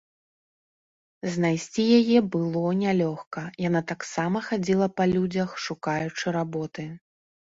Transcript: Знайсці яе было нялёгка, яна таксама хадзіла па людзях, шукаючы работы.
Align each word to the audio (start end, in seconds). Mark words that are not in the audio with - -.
Знайсці 1.33 1.83
яе 1.99 2.19
было 2.35 2.71
нялёгка, 2.83 3.43
яна 3.67 3.81
таксама 3.93 4.37
хадзіла 4.49 4.87
па 5.01 5.09
людзях, 5.13 5.49
шукаючы 5.69 6.25
работы. 6.39 6.87